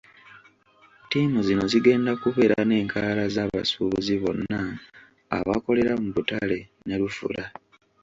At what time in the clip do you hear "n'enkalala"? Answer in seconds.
2.65-3.25